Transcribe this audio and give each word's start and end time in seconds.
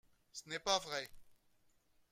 Ce 0.33 0.49
n’est 0.49 0.57
pas 0.57 0.79
vrai 0.79 1.11